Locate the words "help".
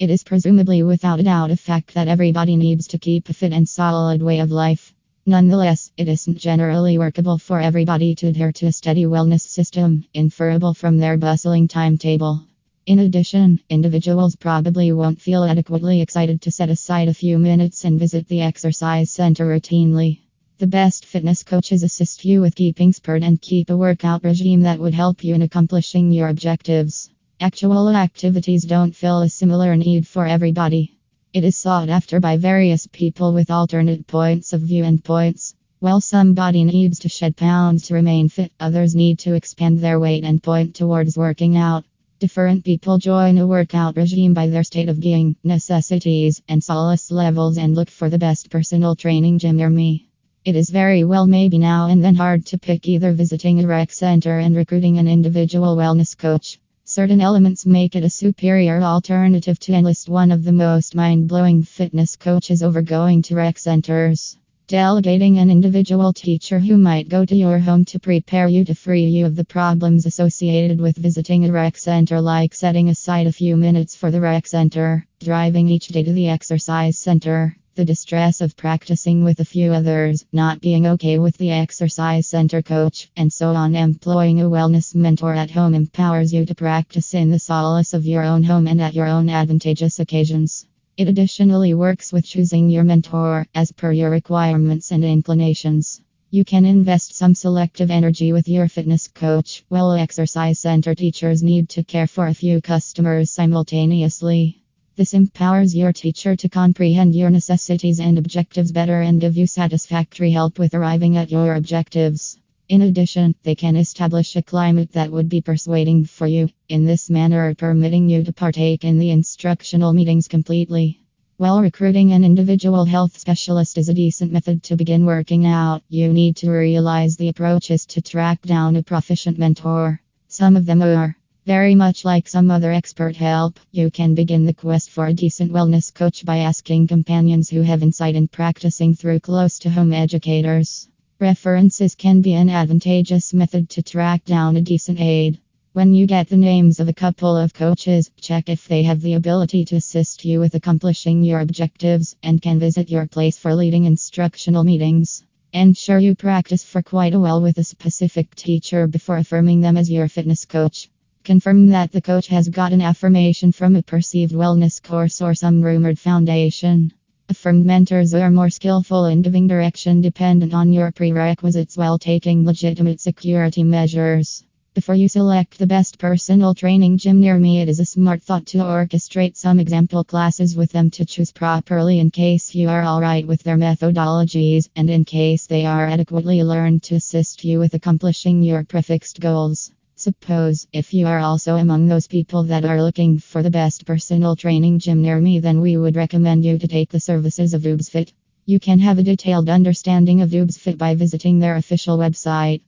24.94-25.24, 110.32-110.58, 133.16-133.58